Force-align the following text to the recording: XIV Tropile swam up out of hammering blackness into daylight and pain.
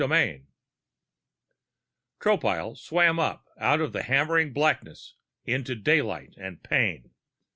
XIV 0.01 0.47
Tropile 2.19 2.75
swam 2.75 3.19
up 3.19 3.45
out 3.59 3.79
of 3.79 3.93
hammering 3.93 4.51
blackness 4.51 5.13
into 5.45 5.75
daylight 5.75 6.33
and 6.39 6.63
pain. 6.63 7.11